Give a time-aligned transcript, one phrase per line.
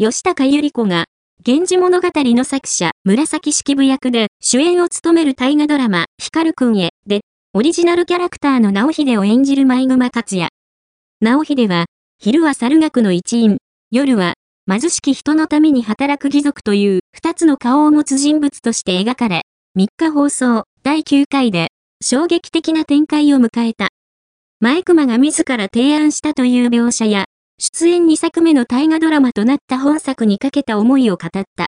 [0.00, 1.06] 吉高由里子が、
[1.44, 10.50] 源氏物語の作者、紫式部役で主演を務める大河ドラマ、光くんへ、で、オリジナルキャラクターの直秀を演じる舞熊克也。
[11.20, 13.58] 直秀は、昼は猿学の一員、
[13.90, 14.34] 夜は、
[14.70, 19.42] 貧しき人のために働く義族という二つの顔を持つ人物として描かれ、
[19.76, 23.88] 3日放送第9回で衝撃的な展開を迎えた。
[24.60, 27.24] 前熊が自ら提案したという描写や、
[27.60, 31.48] 出演2作目の大河ドラマとなった本作にかけた思いを語った。